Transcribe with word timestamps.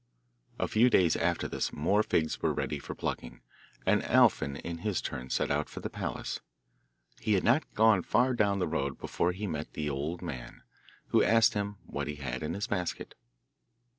A 0.57 0.67
few 0.67 0.89
days 0.89 1.15
after 1.15 1.47
this 1.47 1.71
more 1.71 2.01
figs 2.01 2.41
were 2.41 2.55
ready 2.55 2.79
for 2.79 2.95
plucking, 2.95 3.41
and 3.85 4.01
Alfin 4.05 4.55
in 4.55 4.79
his 4.79 4.99
turn 4.99 5.29
set 5.29 5.51
out 5.51 5.69
for 5.69 5.79
the 5.79 5.91
palace. 5.91 6.39
He 7.19 7.33
had 7.35 7.43
not 7.43 7.71
gone 7.75 8.01
far 8.01 8.33
down 8.33 8.57
the 8.57 8.67
road 8.67 8.97
before 8.97 9.31
he 9.31 9.45
met 9.45 9.73
the 9.73 9.91
old 9.91 10.23
man, 10.23 10.63
who 11.09 11.21
asked 11.21 11.53
him 11.53 11.75
what 11.85 12.07
he 12.07 12.15
had 12.15 12.41
in 12.41 12.55
his 12.55 12.65
basket. 12.65 13.13